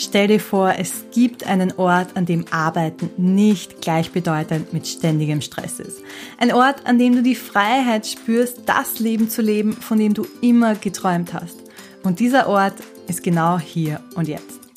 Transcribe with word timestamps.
Stell 0.00 0.28
dir 0.28 0.38
vor, 0.38 0.74
es 0.78 1.06
gibt 1.12 1.44
einen 1.44 1.72
Ort, 1.72 2.16
an 2.16 2.24
dem 2.24 2.44
Arbeiten 2.52 3.10
nicht 3.16 3.82
gleichbedeutend 3.82 4.72
mit 4.72 4.86
ständigem 4.86 5.40
Stress 5.40 5.80
ist. 5.80 5.98
Ein 6.38 6.52
Ort, 6.52 6.86
an 6.86 7.00
dem 7.00 7.16
du 7.16 7.22
die 7.24 7.34
Freiheit 7.34 8.06
spürst, 8.06 8.60
das 8.66 9.00
Leben 9.00 9.28
zu 9.28 9.42
leben, 9.42 9.72
von 9.72 9.98
dem 9.98 10.14
du 10.14 10.24
immer 10.40 10.76
geträumt 10.76 11.34
hast. 11.34 11.56
Und 12.04 12.20
dieser 12.20 12.48
Ort 12.48 12.74
ist 13.08 13.24
genau 13.24 13.58
hier 13.58 14.00
und 14.14 14.28
jetzt. 14.28 14.67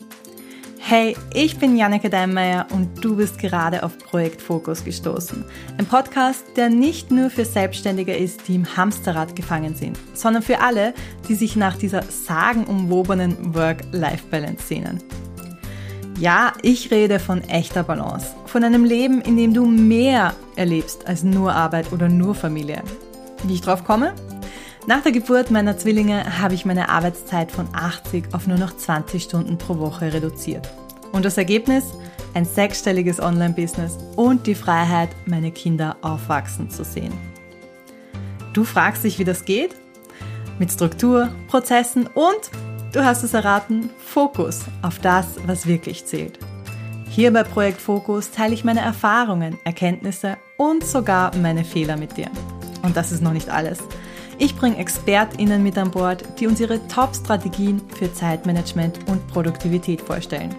Hey, 0.92 1.15
ich 1.33 1.58
bin 1.58 1.78
Janneke 1.78 2.10
Deinmeier 2.10 2.67
und 2.73 3.01
du 3.01 3.15
bist 3.15 3.40
gerade 3.40 3.83
auf 3.83 3.97
Projekt 3.97 4.41
Fokus 4.41 4.83
gestoßen. 4.83 5.46
Ein 5.78 5.85
Podcast, 5.85 6.44
der 6.58 6.69
nicht 6.69 7.12
nur 7.12 7.29
für 7.29 7.46
Selbstständige 7.46 8.13
ist, 8.13 8.46
die 8.49 8.55
im 8.55 8.76
Hamsterrad 8.76 9.33
gefangen 9.33 9.73
sind, 9.73 9.97
sondern 10.13 10.44
für 10.44 10.59
alle, 10.59 10.94
die 11.29 11.35
sich 11.35 11.55
nach 11.55 11.77
dieser 11.77 12.04
sagenumwobenen 12.04 13.55
Work-Life-Balance 13.55 14.67
sehnen. 14.67 15.01
Ja, 16.20 16.52
ich 16.62 16.91
rede 16.91 17.20
von 17.20 17.41
echter 17.46 17.84
Balance, 17.84 18.27
von 18.46 18.66
einem 18.66 18.84
Leben, 18.84 19.21
in 19.21 19.38
dem 19.38 19.54
du 19.54 19.66
mehr 19.66 20.34
erlebst 20.58 21.08
als 21.08 21.23
nur 21.23 21.54
Arbeit 21.54 21.94
oder 21.94 22.10
nur 22.10 22.35
Familie. 22.35 22.84
Wie 23.46 23.54
ich 23.54 23.62
drauf 23.62 23.85
komme? 23.85 24.13
Nach 24.88 25.03
der 25.03 25.12
Geburt 25.12 25.52
meiner 25.52 25.77
Zwillinge 25.77 26.41
habe 26.41 26.55
ich 26.55 26.66
meine 26.66 26.90
Arbeitszeit 26.90 27.52
von 27.52 27.67
80 27.71 28.34
auf 28.34 28.48
nur 28.48 28.58
noch 28.58 28.76
20 28.76 29.21
Stunden 29.21 29.59
pro 29.59 29.77
Woche 29.77 30.12
reduziert. 30.12 30.67
Und 31.12 31.23
das 31.23 31.38
Ergebnis? 31.38 31.94
Ein 32.34 32.45
sechsstelliges 32.45 33.20
Online-Business 33.20 33.98
und 34.16 34.48
die 34.48 34.55
Freiheit, 34.55 35.09
meine 35.27 35.52
Kinder 35.52 35.98
aufwachsen 36.02 36.71
zu 36.71 36.84
sehen. 36.84 37.13
Du 38.54 38.63
fragst 38.63 39.04
dich, 39.04 39.20
wie 39.20 39.23
das 39.23 39.45
geht? 39.45 39.76
Mit 40.57 40.71
Struktur, 40.71 41.29
Prozessen 41.48 42.07
und, 42.07 42.49
du 42.91 43.04
hast 43.04 43.23
es 43.23 43.35
erraten, 43.35 43.91
Fokus 43.99 44.62
auf 44.82 44.98
das, 44.99 45.27
was 45.45 45.68
wirklich 45.68 46.05
zählt. 46.05 46.40
Hier 47.07 47.32
bei 47.32 47.43
Projekt 47.43 47.82
Fokus 47.82 48.32
teile 48.32 48.55
ich 48.55 48.63
meine 48.63 48.79
Erfahrungen, 48.79 49.60
Erkenntnisse 49.63 50.38
und 50.57 50.84
sogar 50.84 51.35
meine 51.38 51.66
Fehler 51.66 51.98
mit 51.98 52.18
dir. 52.18 52.32
Und 52.82 52.98
das 52.98 53.12
ist 53.12 53.21
noch 53.21 53.34
nicht 53.34 53.49
alles. 53.49 53.79
Ich 54.44 54.56
bringe 54.56 54.80
ExpertInnen 54.80 55.62
mit 55.62 55.78
an 55.78 55.92
Bord, 55.92 56.24
die 56.40 56.48
uns 56.48 56.60
ihre 56.60 56.80
Top-Strategien 56.88 57.80
für 57.96 58.12
Zeitmanagement 58.12 59.08
und 59.08 59.28
Produktivität 59.28 60.02
vorstellen. 60.02 60.56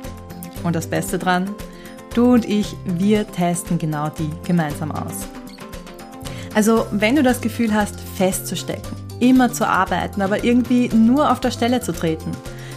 Und 0.62 0.76
das 0.76 0.86
Beste 0.86 1.18
dran, 1.18 1.50
du 2.14 2.34
und 2.34 2.44
ich, 2.44 2.76
wir 2.84 3.26
testen 3.26 3.78
genau 3.78 4.08
die 4.08 4.30
gemeinsam 4.46 4.92
aus. 4.92 5.26
Also, 6.54 6.86
wenn 6.92 7.16
du 7.16 7.24
das 7.24 7.40
Gefühl 7.40 7.74
hast, 7.74 7.98
festzustecken, 8.14 8.96
immer 9.18 9.52
zu 9.52 9.66
arbeiten, 9.66 10.22
aber 10.22 10.44
irgendwie 10.44 10.88
nur 10.90 11.32
auf 11.32 11.40
der 11.40 11.50
Stelle 11.50 11.80
zu 11.80 11.90
treten, 11.90 12.30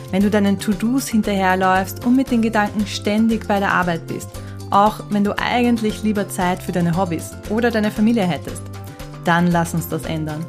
wenn 0.09 0.23
du 0.23 0.31
deinen 0.31 0.57
To-Dos 0.57 1.07
hinterherläufst 1.07 2.03
und 2.03 2.15
mit 2.15 2.31
den 2.31 2.41
Gedanken 2.41 2.87
ständig 2.87 3.47
bei 3.47 3.59
der 3.59 3.73
Arbeit 3.73 4.07
bist, 4.07 4.29
auch 4.71 5.01
wenn 5.11 5.23
du 5.23 5.37
eigentlich 5.37 6.01
lieber 6.01 6.29
Zeit 6.29 6.63
für 6.63 6.71
deine 6.71 6.97
Hobbys 6.97 7.29
oder 7.51 7.69
deine 7.69 7.91
Familie 7.91 8.23
hättest, 8.23 8.63
dann 9.23 9.51
lass 9.51 9.75
uns 9.75 9.87
das 9.87 10.05
ändern. 10.05 10.43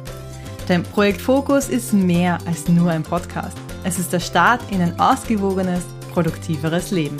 Denn 0.69 0.83
Projekt 0.83 1.21
Fokus 1.21 1.69
ist 1.69 1.93
mehr 1.93 2.37
als 2.45 2.67
nur 2.67 2.91
ein 2.91 3.03
Podcast. 3.03 3.57
Es 3.83 3.99
ist 3.99 4.11
der 4.11 4.19
Start 4.19 4.61
in 4.69 4.81
ein 4.81 4.99
ausgewogenes, 4.99 5.83
produktiveres 6.13 6.91
Leben. 6.91 7.17